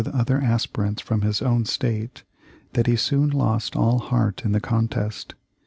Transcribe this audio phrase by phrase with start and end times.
[0.41, 2.23] aspirants from his own State
[2.73, 5.35] that he soon lost all heart in the contest.